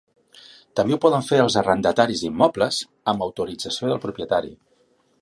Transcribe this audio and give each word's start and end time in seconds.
També 0.79 0.95
ho 0.95 0.99
poden 1.03 1.25
fer 1.27 1.39
els 1.43 1.59
arrendataris 1.61 2.25
d’immobles 2.25 2.83
amb 3.15 3.27
autorització 3.29 3.93
del 3.93 4.05
propietari. 4.09 4.57